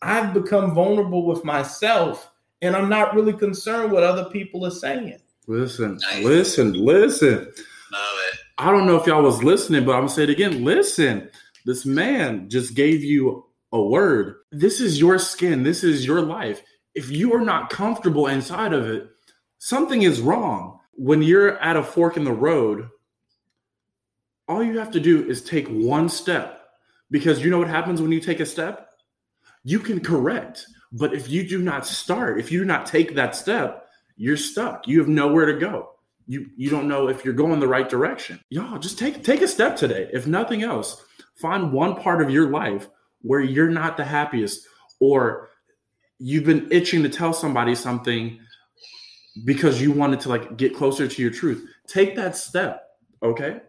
[0.00, 2.31] I've become vulnerable with myself
[2.62, 5.18] and I'm not really concerned what other people are saying.
[5.48, 6.24] Listen, nice.
[6.24, 7.38] listen, listen.
[7.38, 8.38] Love it.
[8.58, 10.64] I don't know if y'all was listening, but I'm gonna say it again.
[10.64, 11.28] Listen,
[11.66, 14.36] this man just gave you a word.
[14.52, 15.64] This is your skin.
[15.64, 16.62] This is your life.
[16.94, 19.08] If you are not comfortable inside of it,
[19.58, 20.78] something is wrong.
[20.92, 22.88] When you're at a fork in the road,
[24.46, 26.60] all you have to do is take one step
[27.10, 28.90] because you know what happens when you take a step?
[29.64, 30.66] You can correct.
[30.92, 34.86] But if you do not start, if you do not take that step, you're stuck.
[34.86, 35.90] You have nowhere to go.
[36.26, 38.40] You you don't know if you're going the right direction.
[38.50, 40.08] Y'all just take take a step today.
[40.12, 42.88] If nothing else, find one part of your life
[43.22, 44.66] where you're not the happiest
[45.00, 45.48] or
[46.18, 48.38] you've been itching to tell somebody something
[49.44, 51.68] because you wanted to like get closer to your truth.
[51.86, 52.84] Take that step,
[53.22, 53.60] okay?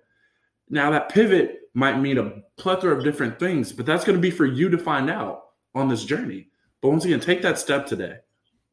[0.69, 4.31] Now that pivot might mean a plethora of different things, but that's going to be
[4.31, 6.49] for you to find out on this journey.
[6.83, 8.17] But once again, take that step today.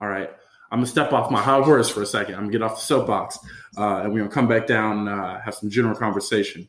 [0.00, 0.28] All right.
[0.72, 2.34] I'm gonna step off my high horse for a second.
[2.34, 3.38] I'm gonna get off the soapbox,
[3.78, 6.68] uh, and we're gonna come back down, and, uh, have some general conversation.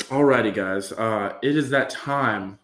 [0.00, 0.92] Alrighty, guys.
[0.92, 2.58] Uh, it is that time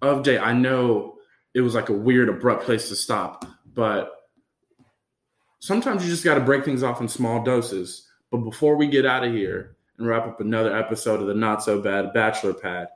[0.00, 0.38] of day.
[0.38, 1.18] I know
[1.54, 4.12] it was like a weird, abrupt place to stop, but
[5.60, 8.08] sometimes you just got to break things off in small doses.
[8.30, 11.62] But before we get out of here and wrap up another episode of the Not
[11.62, 12.88] So Bad Bachelor Pad,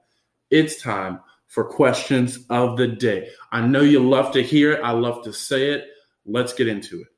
[0.51, 3.31] it's time for questions of the day.
[3.53, 4.81] I know you love to hear it.
[4.83, 5.87] I love to say it.
[6.25, 7.09] Let's get into it.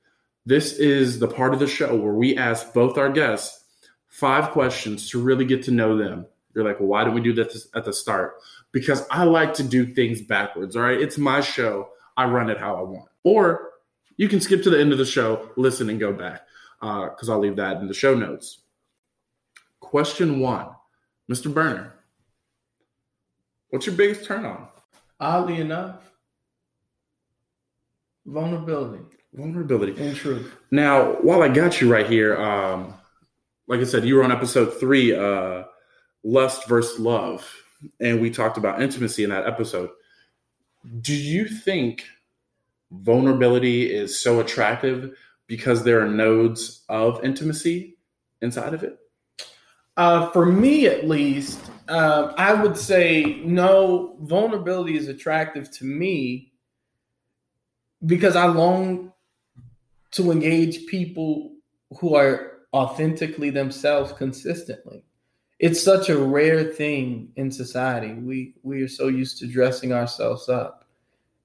[0.47, 3.65] This is the part of the show where we ask both our guests
[4.07, 6.27] five questions to really get to know them.
[6.55, 8.35] You're like, well, why don't we do this at the start?
[8.73, 10.77] Because I like to do things backwards.
[10.77, 11.01] All right.
[11.01, 11.91] It's my show.
[12.17, 13.09] I run it how I want.
[13.25, 13.71] Or
[14.17, 16.43] you can skip to the end of the show, listen, and go back
[16.81, 18.61] because uh, I'll leave that in the show notes.
[19.81, 20.69] Question one
[21.31, 21.53] Mr.
[21.53, 21.95] Burner,
[23.71, 24.69] What's your biggest turn on?
[25.21, 26.01] Oddly enough,
[28.27, 29.05] vulnerability.
[29.35, 30.01] Vulnerability.
[30.01, 30.55] In truth.
[30.71, 32.95] Now, while I got you right here, um,
[33.67, 35.65] like I said, you were on episode three, uh,
[36.25, 37.47] Lust versus Love,
[38.01, 39.91] and we talked about intimacy in that episode.
[41.01, 42.05] Do you think
[42.91, 45.15] vulnerability is so attractive
[45.47, 47.99] because there are nodes of intimacy
[48.41, 48.99] inside of it?
[49.97, 54.17] Uh, for me, at least, uh, I would say no.
[54.21, 56.53] Vulnerability is attractive to me
[58.05, 59.13] because I long
[60.13, 61.53] to engage people
[61.99, 65.03] who are authentically themselves consistently.
[65.59, 68.13] It's such a rare thing in society.
[68.13, 70.85] We we are so used to dressing ourselves up,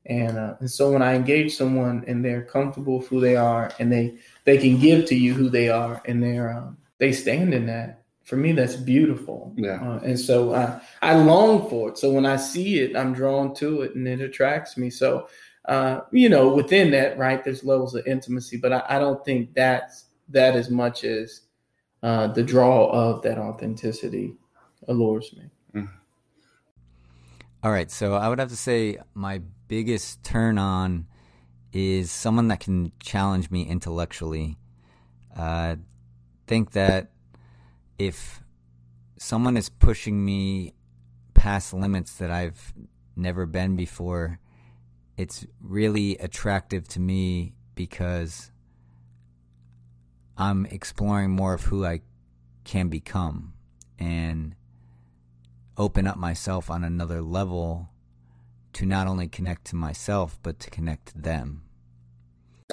[0.06, 3.72] and uh, and so when I engage someone and they're comfortable with who they are
[3.80, 7.54] and they they can give to you who they are and they're um, they stand
[7.54, 9.54] in that for me that's beautiful.
[9.58, 9.82] Yeah.
[9.82, 11.98] Uh, and so I, I long for it.
[11.98, 14.90] So when i see it i'm drawn to it and it attracts me.
[14.90, 15.28] So
[15.66, 19.54] uh, you know within that right there's levels of intimacy but i, I don't think
[19.54, 21.42] that's that as much as
[22.02, 24.36] uh, the draw of that authenticity
[24.90, 25.50] allures me.
[25.74, 25.96] Mm-hmm.
[27.64, 27.90] All right.
[27.90, 31.08] So i would have to say my biggest turn on
[31.72, 34.58] is someone that can challenge me intellectually.
[35.36, 35.78] Uh,
[36.46, 37.13] think that
[38.08, 38.42] if
[39.18, 40.74] someone is pushing me
[41.34, 42.74] past limits that I've
[43.16, 44.40] never been before,
[45.18, 48.52] it's really attractive to me because
[50.38, 52.02] I'm exploring more of who I
[52.64, 53.54] can become
[54.00, 54.56] and
[55.78, 57.90] open up myself on another level
[58.74, 61.62] to not only connect to myself but to connect to them.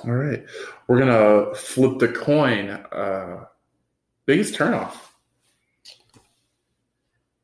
[0.05, 0.45] All right.
[0.89, 2.71] We're going to flip the coin.
[2.71, 3.45] Uh,
[4.27, 5.10] biggest turnoff?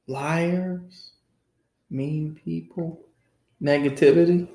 [0.07, 1.13] Liars,
[1.91, 3.01] mean people,
[3.63, 4.49] negativity.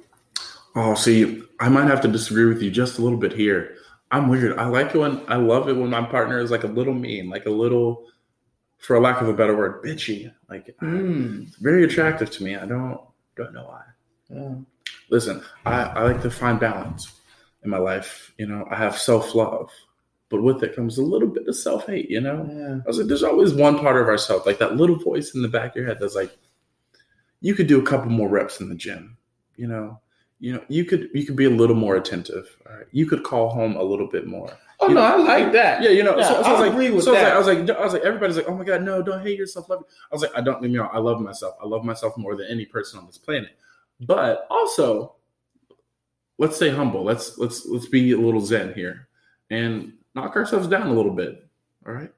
[0.75, 3.75] Oh, see, I might have to disagree with you just a little bit here.
[4.11, 4.57] I'm weird.
[4.57, 7.29] I like it when I love it when my partner is like a little mean,
[7.29, 8.05] like a little,
[8.77, 10.31] for a lack of a better word, bitchy.
[10.49, 11.47] Like mm.
[11.59, 12.55] very attractive to me.
[12.55, 12.99] I don't
[13.35, 13.83] don't know why.
[14.29, 14.55] Yeah.
[15.09, 17.11] Listen, I, I like to find balance
[17.63, 18.33] in my life.
[18.37, 19.69] You know, I have self love,
[20.31, 22.09] but with it comes a little bit of self hate.
[22.09, 22.79] You know, yeah.
[22.83, 25.49] I was like, there's always one part of ourselves, like that little voice in the
[25.49, 26.35] back of your head that's like,
[27.41, 29.17] you could do a couple more reps in the gym.
[29.57, 29.99] You know,
[30.39, 32.57] you know, you could you could be a little more attentive.
[32.91, 34.57] You could call home a little bit more.
[34.79, 35.83] Oh you no, know, I like that.
[35.83, 37.33] Yeah, you know, yeah, so, so I, I like, agree with so that.
[37.33, 39.03] I was like, I was like, I was like, everybody's like, oh my god, no,
[39.03, 39.69] don't hate yourself.
[39.69, 39.83] Love.
[40.11, 41.55] I was like, I don't me wrong, I love myself.
[41.61, 43.51] I love myself more than any person on this planet.
[43.99, 45.17] But also,
[46.39, 47.03] let's stay humble.
[47.03, 49.09] Let's let's let's be a little zen here
[49.51, 51.47] and knock ourselves down a little bit.
[51.85, 52.11] All right.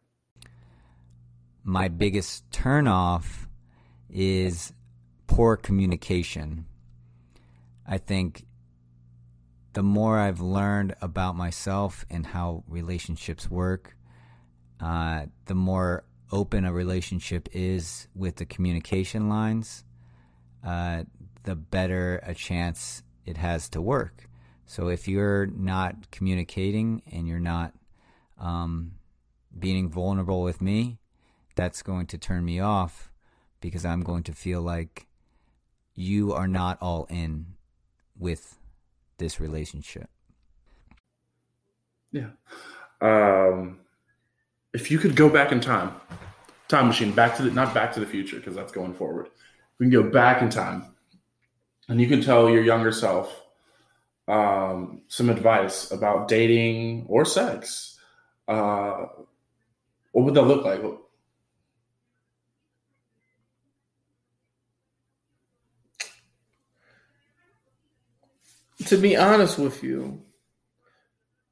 [1.63, 3.47] My biggest turnoff
[4.10, 4.73] is
[5.27, 6.65] poor communication.
[7.88, 8.45] I think
[9.73, 13.95] the more I've learned about myself and how relationships work,
[14.79, 19.84] uh, the more open a relationship is with the communication lines,
[20.65, 21.03] uh,
[21.43, 24.29] the better a chance it has to work.
[24.65, 27.73] So if you're not communicating and you're not
[28.43, 28.91] um,
[29.58, 30.99] being vulnerable with me,
[31.56, 33.12] that's going to turn me off
[33.62, 35.08] because I'm going to feel like
[35.95, 37.56] you are not all in
[38.17, 38.58] with
[39.17, 40.10] this relationship?
[42.12, 42.29] Yeah.
[43.01, 43.79] Um,
[44.73, 45.93] if you could go back in time,
[46.67, 49.29] time machine, back to the not back to the future because that's going forward.
[49.79, 50.93] We can go back in time,
[51.88, 53.43] and you can tell your younger self
[54.27, 57.92] um, some advice about dating or sex.
[58.47, 59.06] Uh,
[60.12, 60.82] what would that look like?
[68.86, 70.21] to be honest with you,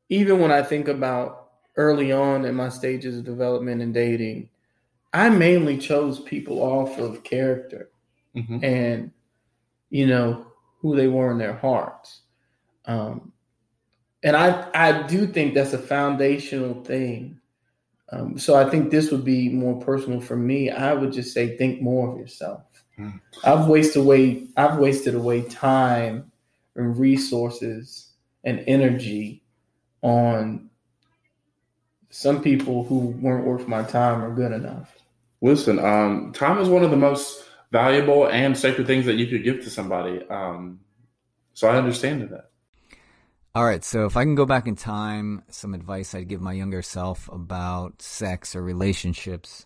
[0.10, 4.50] even when I think about early on in my stages of development and dating,
[5.14, 7.90] I mainly chose people off of character
[8.36, 8.64] mm-hmm.
[8.64, 9.12] and,
[9.90, 10.48] you know,
[10.80, 12.22] who they were in their hearts.
[12.86, 13.32] Um,
[14.24, 17.40] and I, I do think that's a foundational thing.
[18.12, 20.70] Um, so I think this would be more personal for me.
[20.70, 22.64] I would just say, think more of yourself.
[23.00, 23.20] Mm.
[23.44, 26.32] I've wasted away, I've wasted away time
[26.76, 28.12] and resources
[28.44, 29.44] and energy
[30.02, 30.70] on
[32.10, 34.94] some people who weren't worth my time or good enough.
[35.42, 39.44] Listen, um, time is one of the most valuable and sacred things that you could
[39.44, 40.22] give to somebody.
[40.30, 40.82] Um,
[41.54, 42.51] so I understand that.
[43.54, 46.54] All right, so if I can go back in time, some advice I'd give my
[46.54, 49.66] younger self about sex or relationships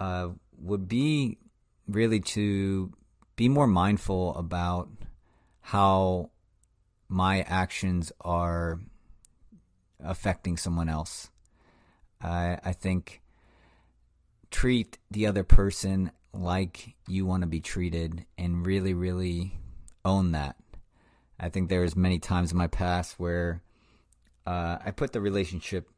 [0.00, 0.28] uh,
[0.58, 1.36] would be
[1.86, 2.90] really to
[3.36, 4.88] be more mindful about
[5.60, 6.30] how
[7.06, 8.80] my actions are
[10.02, 11.28] affecting someone else.
[12.22, 13.20] I I think
[14.50, 19.58] treat the other person like you want to be treated and really really
[20.02, 20.56] own that.
[21.38, 23.62] I think there's many times in my past where
[24.46, 25.88] uh, I put the relationship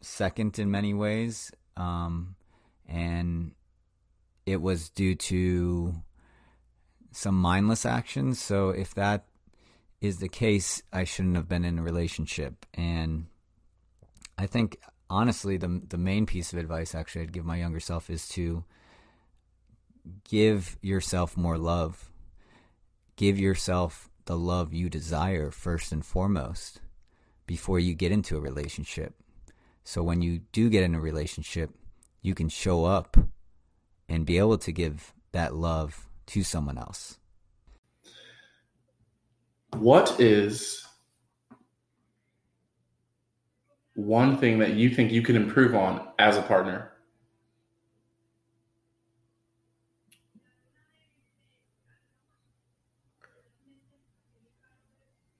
[0.00, 2.34] second in many ways, um,
[2.88, 3.52] and
[4.44, 5.94] it was due to
[7.12, 8.40] some mindless actions.
[8.40, 9.26] So if that
[10.00, 12.66] is the case, I shouldn't have been in a relationship.
[12.74, 13.26] And
[14.36, 14.78] I think
[15.08, 18.64] honestly, the the main piece of advice actually I'd give my younger self is to
[20.28, 22.10] give yourself more love.
[23.16, 26.80] Give yourself the love you desire first and foremost
[27.46, 29.14] before you get into a relationship.
[29.84, 31.70] So when you do get in a relationship,
[32.20, 33.16] you can show up
[34.08, 37.18] and be able to give that love to someone else.
[39.76, 40.86] What is
[43.94, 46.91] one thing that you think you can improve on as a partner?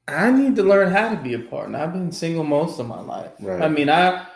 [0.09, 1.79] I need to learn how to be a partner.
[1.79, 3.33] I've been single most of my life.
[3.41, 3.63] Right.
[3.63, 4.27] I mean, I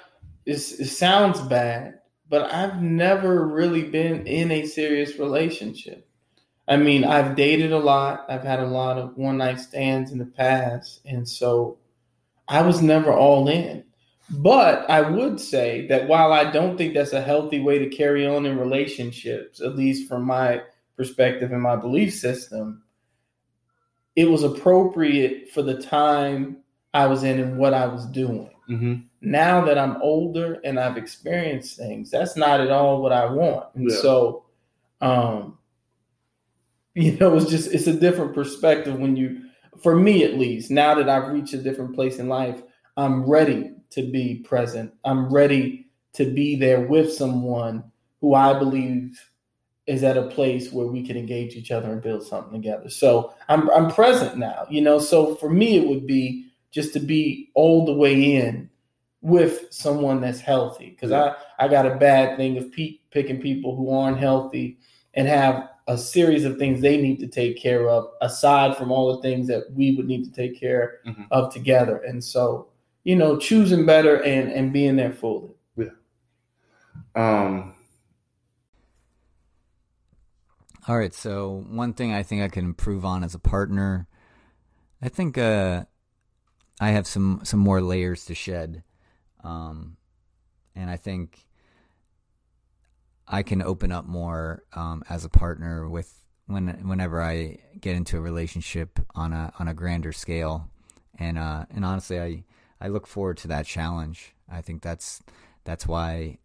[0.44, 1.98] it sounds bad,
[2.28, 6.08] but I've never really been in a serious relationship.
[6.68, 8.26] I mean, I've dated a lot.
[8.28, 11.78] I've had a lot of one night stands in the past, and so
[12.48, 13.84] I was never all in.
[14.30, 18.26] But I would say that while I don't think that's a healthy way to carry
[18.26, 20.62] on in relationships, at least from my
[20.96, 22.82] perspective and my belief system,
[24.16, 26.56] it was appropriate for the time
[26.94, 28.50] I was in and what I was doing.
[28.68, 28.94] Mm-hmm.
[29.20, 33.66] Now that I'm older and I've experienced things, that's not at all what I want.
[33.74, 33.96] And yeah.
[33.98, 34.46] so,
[35.02, 35.58] um,
[36.94, 39.42] you know, it's just it's a different perspective when you,
[39.82, 42.62] for me at least, now that I've reached a different place in life,
[42.96, 44.92] I'm ready to be present.
[45.04, 47.84] I'm ready to be there with someone
[48.22, 49.20] who I believe
[49.86, 52.90] is at a place where we can engage each other and build something together.
[52.90, 54.98] So I'm I'm present now, you know.
[54.98, 58.68] So for me, it would be just to be all the way in
[59.22, 63.76] with someone that's healthy because I I got a bad thing of pe- picking people
[63.76, 64.78] who aren't healthy
[65.14, 69.14] and have a series of things they need to take care of aside from all
[69.14, 71.22] the things that we would need to take care mm-hmm.
[71.30, 71.98] of together.
[71.98, 72.68] And so
[73.04, 75.54] you know, choosing better and and being there fully.
[75.76, 75.90] Yeah.
[77.14, 77.75] Um.
[80.88, 81.12] All right.
[81.12, 84.06] So one thing I think I can improve on as a partner,
[85.02, 85.84] I think uh,
[86.80, 88.84] I have some some more layers to shed,
[89.42, 89.96] um,
[90.76, 91.44] and I think
[93.26, 96.14] I can open up more um, as a partner with
[96.46, 100.70] when whenever I get into a relationship on a on a grander scale,
[101.18, 102.44] and uh, and honestly, I
[102.80, 104.36] I look forward to that challenge.
[104.48, 105.20] I think that's
[105.64, 106.38] that's why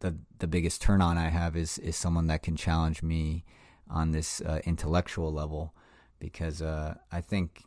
[0.00, 3.44] the the biggest turn on I have is is someone that can challenge me
[3.88, 5.74] on this uh, intellectual level
[6.18, 7.64] because uh, I think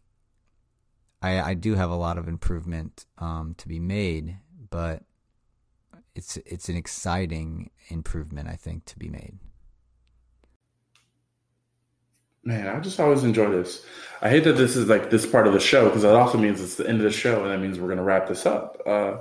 [1.22, 4.38] I I do have a lot of improvement um, to be made,
[4.70, 5.04] but
[6.16, 9.38] it's it's an exciting improvement I think to be made.
[12.44, 13.86] Man, I just always enjoy this.
[14.22, 16.62] I hate that this is like this part of the show because that also means
[16.62, 18.82] it's the end of the show, and that means we're going to wrap this up.
[18.86, 19.18] Uh,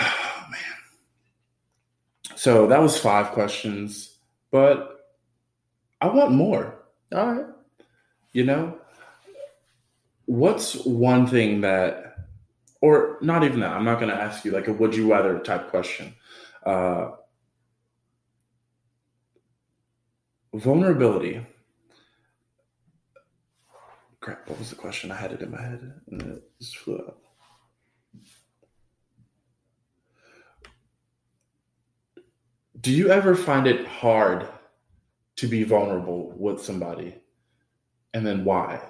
[0.00, 2.29] oh, man.
[2.40, 4.16] So that was five questions,
[4.50, 5.10] but
[6.00, 6.74] I want more.
[7.14, 7.44] All right.
[8.32, 8.78] You know,
[10.24, 12.16] what's one thing that,
[12.80, 15.38] or not even that, I'm not going to ask you like a would you rather
[15.40, 16.14] type question.
[16.64, 17.10] Uh,
[20.54, 21.46] vulnerability
[24.20, 25.10] crap, what was the question?
[25.10, 27.18] I had it in my head and it just flew out.
[32.80, 34.48] Do you ever find it hard
[35.36, 37.14] to be vulnerable with somebody?
[38.14, 38.80] And then why?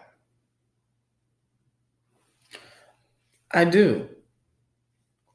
[3.50, 4.08] I do.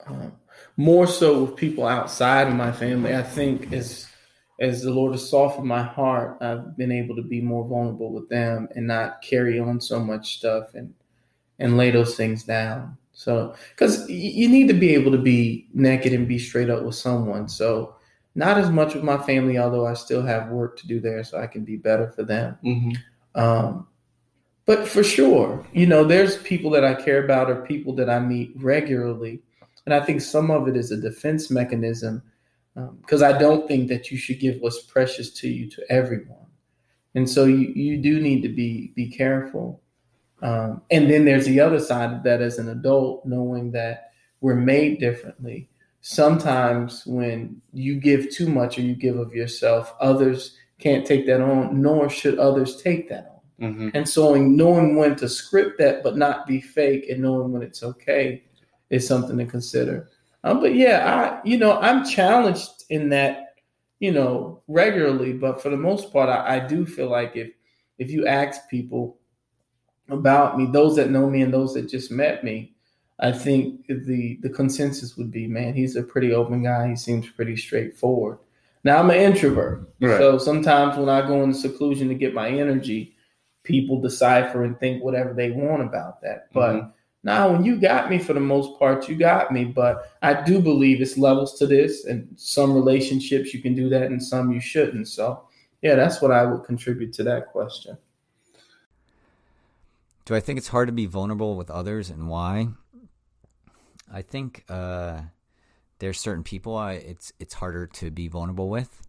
[0.07, 0.29] Uh,
[0.77, 3.15] more so with people outside of my family.
[3.15, 4.07] I think as
[4.61, 8.29] as the Lord has softened my heart, I've been able to be more vulnerable with
[8.29, 10.93] them and not carry on so much stuff and
[11.59, 12.97] and lay those things down.
[13.13, 16.95] So, because you need to be able to be naked and be straight up with
[16.95, 17.47] someone.
[17.47, 17.95] So,
[18.35, 21.39] not as much with my family, although I still have work to do there, so
[21.39, 22.57] I can be better for them.
[22.63, 23.41] Mm-hmm.
[23.41, 23.87] Um,
[24.65, 28.19] but for sure, you know, there's people that I care about or people that I
[28.19, 29.41] meet regularly,
[29.85, 32.21] and I think some of it is a defense mechanism
[33.01, 36.45] because um, I don't think that you should give what's precious to you to everyone.
[37.13, 39.81] And so you, you do need to be be careful.
[40.41, 44.11] Um, and then there's the other side of that as an adult, knowing that
[44.41, 45.69] we're made differently.
[46.07, 51.41] Sometimes when you give too much or you give of yourself, others can't take that
[51.41, 53.69] on, nor should others take that on.
[53.69, 53.89] Mm-hmm.
[53.95, 57.81] And so knowing when to script that but not be fake and knowing when it's
[57.81, 58.43] okay
[58.91, 60.11] is something to consider.
[60.43, 63.55] Um, but yeah, I you know I'm challenged in that
[63.97, 67.49] you know regularly, but for the most part, I, I do feel like if
[67.97, 69.17] if you ask people
[70.09, 72.74] about me, those that know me and those that just met me,
[73.19, 76.89] I think the the consensus would be, man, he's a pretty open guy.
[76.89, 78.39] He seems pretty straightforward.
[78.83, 80.17] Now I'm an introvert, right.
[80.17, 83.15] so sometimes when I go into seclusion to get my energy,
[83.63, 86.47] people decipher and think whatever they want about that.
[86.53, 86.89] But mm-hmm.
[87.25, 90.61] Now, when you got me for the most part, you got me, but I do
[90.61, 94.61] believe it's levels to this, and some relationships you can do that, and some you
[94.61, 95.07] shouldn't.
[95.07, 95.41] So,
[95.81, 97.97] yeah, that's what I would contribute to that question.
[100.25, 102.67] Do I think it's hard to be vulnerable with others, and why?
[104.11, 105.21] I think uh,
[105.99, 109.01] there's certain people I, it's it's harder to be vulnerable with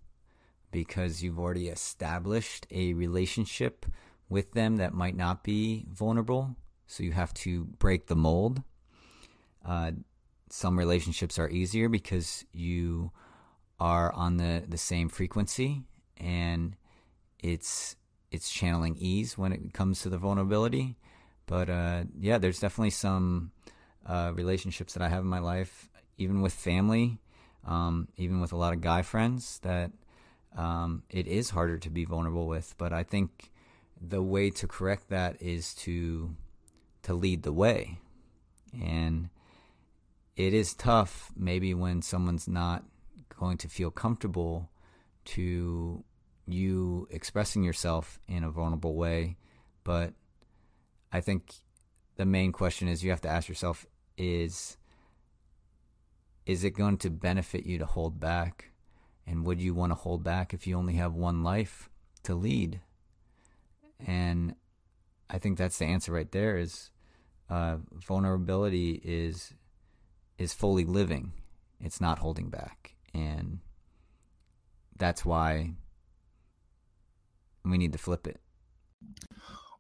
[0.71, 3.87] because you've already established a relationship
[4.29, 8.63] with them that might not be vulnerable So you have to break the mold.
[9.65, 9.93] Uh,
[10.51, 13.11] some relationships are easier because you
[13.81, 15.83] are on the, the same frequency
[16.17, 16.77] and
[17.43, 17.97] it's
[18.31, 20.97] it's channeling ease when it comes to the vulnerability.
[21.47, 23.53] But uh, yeah, there's definitely some
[24.07, 27.19] uh, relationships that I have in my life, even with family,
[27.67, 29.91] um, even with a lot of guy friends, that
[30.57, 32.75] um, it is harder to be vulnerable with.
[32.79, 33.51] But I think
[34.01, 36.35] the way to correct that is to
[37.03, 37.99] to lead the way,
[38.73, 39.29] and
[40.37, 42.85] it is tough maybe when someone's not
[43.39, 44.71] going to feel comfortable
[45.25, 46.05] to
[46.47, 49.37] you expressing yourself in a vulnerable way.
[49.85, 50.15] But
[51.13, 51.55] I think
[52.17, 53.87] the main question is you have to ask yourself
[54.17, 54.77] is
[56.45, 58.71] is it going to benefit you to hold back?
[59.27, 61.91] And would you want to hold back if you only have one life
[62.23, 62.81] to lead?
[64.07, 64.55] And
[65.29, 66.91] I think that's the answer right there is
[67.51, 69.55] uh, vulnerability is
[70.39, 71.33] is fully living.
[71.81, 72.95] It's not holding back.
[73.14, 73.61] And
[74.97, 75.73] that's why
[77.64, 78.41] we need to flip it.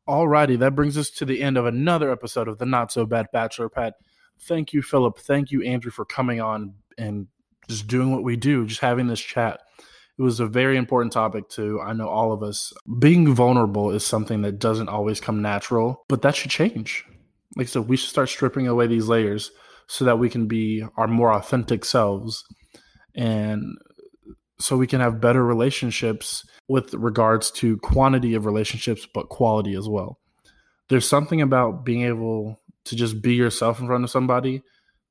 [0.08, 3.26] Alrighty, that brings us to the end of another episode of the Not So Bad
[3.32, 3.94] Bachelor Pad.
[4.40, 5.18] Thank you, Philip.
[5.18, 7.26] Thank you, Andrew, for coming on and
[7.68, 9.60] just doing what we do, just having this chat.
[10.18, 12.72] It was a very important topic to I know all of us.
[12.98, 17.04] Being vulnerable is something that doesn't always come natural, but that should change.
[17.56, 19.50] Like I said, we should start stripping away these layers
[19.88, 22.44] so that we can be our more authentic selves
[23.14, 23.76] and
[24.58, 29.88] so we can have better relationships with regards to quantity of relationships, but quality as
[29.88, 30.18] well.
[30.88, 34.62] There's something about being able to just be yourself in front of somebody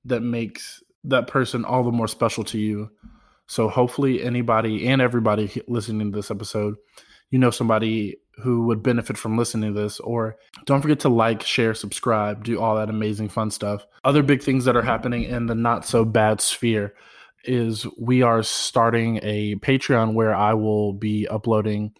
[0.05, 2.89] that makes that person all the more special to you.
[3.47, 6.75] So hopefully, anybody and everybody listening to this episode,
[7.29, 9.99] you know somebody who would benefit from listening to this.
[9.99, 13.85] Or don't forget to like, share, subscribe, do all that amazing fun stuff.
[14.03, 16.93] Other big things that are happening in the not so bad sphere
[17.43, 21.93] is we are starting a Patreon where I will be uploading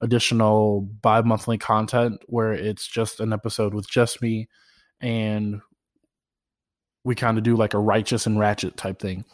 [0.00, 4.48] additional bi monthly content where it's just an episode with just me
[5.02, 5.60] and
[7.04, 9.24] we kind of do like a righteous and ratchet type thing.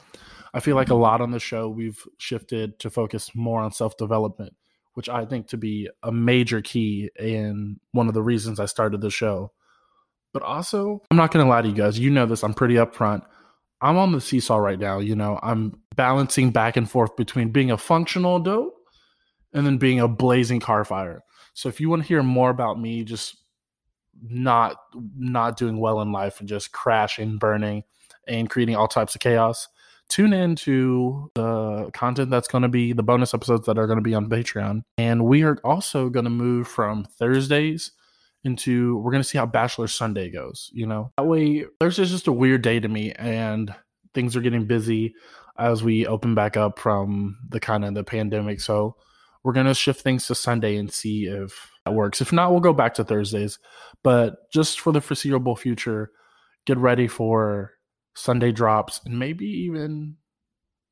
[0.54, 1.02] I feel like a mm-hmm.
[1.02, 4.54] lot on the show we've shifted to focus more on self development,
[4.94, 9.00] which I think to be a major key and one of the reasons I started
[9.00, 9.52] the show.
[10.32, 11.98] But also, I'm not going to lie to you guys.
[11.98, 12.42] You know this.
[12.42, 13.22] I'm pretty upfront.
[13.80, 14.98] I'm on the seesaw right now.
[14.98, 18.74] You know, I'm balancing back and forth between being a functional adult
[19.52, 21.22] and then being a blazing car fire.
[21.54, 23.36] So if you want to hear more about me just
[24.22, 24.76] not
[25.16, 27.84] not doing well in life and just crashing, burning,
[28.26, 29.68] and creating all types of chaos,
[30.08, 33.98] tune in to the content that's going to be the bonus episodes that are going
[33.98, 34.82] to be on Patreon.
[34.96, 37.92] And we are also going to move from Thursdays
[38.44, 40.70] into we're going to see how Bachelor Sunday goes.
[40.72, 43.74] You know, that way Thursday's just a weird day to me, and
[44.14, 45.14] things are getting busy
[45.58, 48.60] as we open back up from the kind of the pandemic.
[48.60, 48.96] So
[49.42, 52.20] we're going to shift things to Sunday and see if that works.
[52.20, 53.58] If not, we'll go back to Thursdays.
[54.04, 56.10] But just for the foreseeable future,
[56.66, 57.72] get ready for
[58.14, 60.16] Sunday drops and maybe even,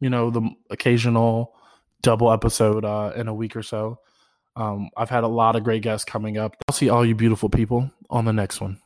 [0.01, 1.53] you know, the occasional
[2.03, 3.99] double episode uh, in a week or so.
[4.57, 6.57] Um, I've had a lot of great guests coming up.
[6.67, 8.81] I'll see all you beautiful people on the next one.